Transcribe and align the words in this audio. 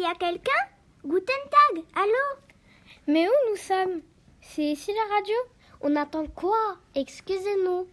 y 0.00 0.04
a 0.04 0.14
quelqu'un? 0.14 0.50
Guten 1.04 1.42
Tag, 1.50 1.84
allô? 1.94 2.40
Mais 3.06 3.26
où 3.26 3.50
nous 3.50 3.56
sommes? 3.56 4.00
C'est 4.40 4.62
ici 4.64 4.92
la 4.92 5.14
radio? 5.14 5.34
On 5.82 5.94
attend 5.96 6.26
quoi? 6.26 6.76
Excusez-nous. 6.94 7.86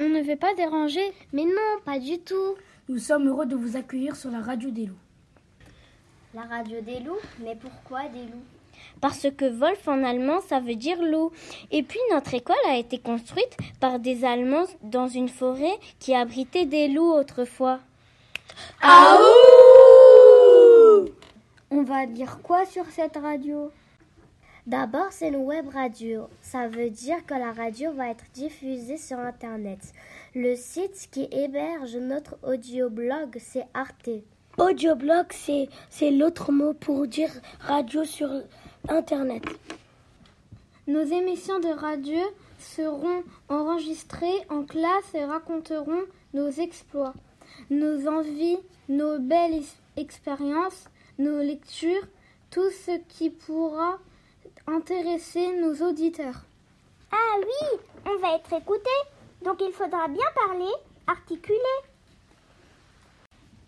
On 0.00 0.08
ne 0.08 0.22
veut 0.22 0.36
pas 0.36 0.54
déranger 0.54 1.12
Mais 1.32 1.44
non, 1.44 1.80
pas 1.84 1.98
du 1.98 2.18
tout. 2.18 2.56
Nous 2.88 2.98
sommes 2.98 3.28
heureux 3.28 3.46
de 3.46 3.54
vous 3.54 3.76
accueillir 3.76 4.16
sur 4.16 4.30
la 4.30 4.40
radio 4.40 4.70
des 4.70 4.86
loups. 4.86 4.98
La 6.34 6.42
radio 6.42 6.80
des 6.80 6.98
loups? 7.00 7.20
Mais 7.40 7.54
pourquoi 7.54 8.08
des 8.08 8.22
loups? 8.22 8.44
Parce 9.00 9.28
que 9.36 9.44
Wolf 9.44 9.86
en 9.86 10.02
allemand, 10.02 10.40
ça 10.40 10.58
veut 10.58 10.74
dire 10.74 11.00
loup. 11.00 11.30
Et 11.70 11.84
puis 11.84 12.00
notre 12.10 12.34
école 12.34 12.56
a 12.68 12.76
été 12.76 12.98
construite 12.98 13.56
par 13.78 14.00
des 14.00 14.24
Allemands 14.24 14.66
dans 14.82 15.06
une 15.06 15.28
forêt 15.28 15.78
qui 16.00 16.14
abritait 16.14 16.66
des 16.66 16.88
loups 16.88 17.12
autrefois. 17.12 17.78
Ah 18.80 19.16
On 21.82 21.84
va 21.84 22.06
dire 22.06 22.38
quoi 22.44 22.64
sur 22.64 22.86
cette 22.90 23.16
radio? 23.16 23.72
D'abord, 24.68 25.08
c'est 25.10 25.30
une 25.30 25.44
web 25.44 25.66
radio. 25.66 26.28
Ça 26.40 26.68
veut 26.68 26.90
dire 26.90 27.26
que 27.26 27.34
la 27.34 27.50
radio 27.50 27.90
va 27.90 28.08
être 28.08 28.24
diffusée 28.34 28.98
sur 28.98 29.18
Internet. 29.18 29.80
Le 30.36 30.54
site 30.54 31.08
qui 31.10 31.26
héberge 31.32 31.96
notre 31.96 32.38
audioblog, 32.44 33.36
c'est 33.40 33.66
Arte. 33.74 34.10
Audioblog, 34.58 35.26
c'est, 35.30 35.68
c'est 35.90 36.12
l'autre 36.12 36.52
mot 36.52 36.72
pour 36.72 37.08
dire 37.08 37.32
radio 37.58 38.04
sur 38.04 38.30
Internet. 38.88 39.42
Nos 40.86 41.02
émissions 41.02 41.58
de 41.58 41.74
radio 41.76 42.20
seront 42.60 43.24
enregistrées 43.48 44.46
en 44.50 44.62
classe 44.62 45.14
et 45.14 45.24
raconteront 45.24 46.04
nos 46.32 46.48
exploits, 46.48 47.14
nos 47.70 48.06
envies, 48.06 48.58
nos 48.88 49.18
belles 49.18 49.64
expériences, 49.96 50.86
nos 51.22 51.40
lectures, 51.42 52.06
tout 52.50 52.70
ce 52.84 52.98
qui 53.08 53.30
pourra 53.30 53.98
intéresser 54.66 55.46
nos 55.60 55.74
auditeurs. 55.88 56.42
Ah 57.10 57.36
oui, 57.38 57.78
on 58.06 58.18
va 58.18 58.36
être 58.36 58.52
écouté, 58.52 58.90
donc 59.44 59.60
il 59.60 59.72
faudra 59.72 60.08
bien 60.08 60.26
parler, 60.34 60.72
articuler. 61.06 61.58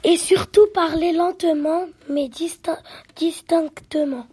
Et 0.03 0.17
surtout 0.17 0.67
parler 0.75 1.13
lentement, 1.13 1.87
mais 2.09 2.29
distin- 2.29 2.83
distinctement. 3.17 4.27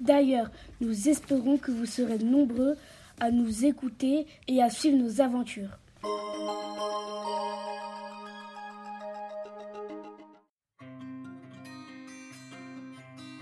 D'ailleurs, 0.00 0.48
nous 0.80 1.08
espérons 1.08 1.58
que 1.58 1.70
vous 1.70 1.86
serez 1.86 2.18
nombreux 2.18 2.76
à 3.20 3.30
nous 3.30 3.64
écouter 3.64 4.26
et 4.48 4.60
à 4.62 4.70
suivre 4.70 4.96
nos 4.98 5.20
aventures. 5.20 5.70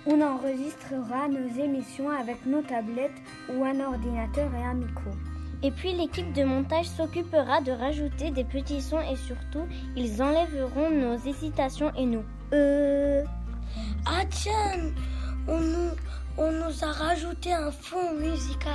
On 0.05 0.20
enregistrera 0.20 1.28
nos 1.28 1.48
émissions 1.62 2.11
avec 2.11 2.45
nos 2.45 2.62
tablettes 2.62 3.11
ou 3.48 3.64
un 3.64 3.78
ordinateur 3.81 4.53
et 4.55 4.64
un 4.64 4.75
micro. 4.75 5.11
Et 5.62 5.70
puis 5.70 5.92
l'équipe 5.92 6.33
de 6.33 6.42
montage 6.42 6.86
s'occupera 6.86 7.61
de 7.61 7.70
rajouter 7.70 8.33
des 8.33 8.42
petits 8.42 8.83
sons 8.83 9.00
et 9.00 9.17
surtout, 9.17 9.64
ils 9.97 10.20
enlèveront 10.20 10.91
nos 10.91 11.17
hésitations 11.19 11.92
et 11.97 12.05
nous. 12.05 12.25
Euh... 12.53 13.25
Ah 14.05 14.25
tiens, 14.28 14.92
on 15.47 15.61
nous, 15.61 15.91
on 16.36 16.50
nous 16.50 16.84
a 16.84 16.91
rajouté 16.91 17.53
un 17.53 17.70
fond 17.70 18.14
musical. 18.14 18.73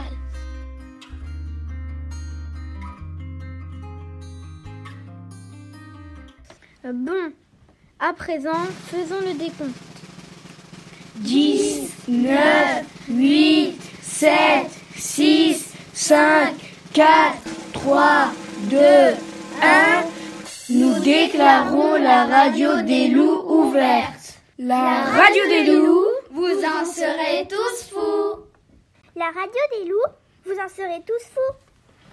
Euh, 6.86 6.94
Bon, 6.94 7.34
à 8.00 8.14
présent, 8.14 8.64
faisons 8.86 9.20
le 9.20 9.38
décompte. 9.38 9.97
10, 11.20 11.92
9, 12.08 12.86
8, 13.10 13.80
7, 14.02 14.68
6, 14.96 15.74
5, 15.94 16.54
4, 16.94 17.08
3, 17.74 18.32
2, 18.70 18.78
1. 19.62 20.04
Nous 20.70 21.00
déclarons 21.00 21.96
la 21.96 22.26
radio 22.26 22.82
des 22.82 23.08
loups 23.08 23.44
ouverte. 23.48 24.40
La 24.60 25.02
radio 25.04 25.44
des 25.48 25.64
loups, 25.66 26.06
Vous 26.32 26.64
en 26.64 26.86
serez 26.86 27.48
tous 27.48 27.90
fous. 27.90 28.44
La 29.16 29.26
radio 29.26 29.62
des 29.72 29.90
loups, 29.90 30.14
vous 30.46 30.60
en 30.60 30.70
serez 30.70 31.02
tous 31.06 31.24
fous. 31.34 31.67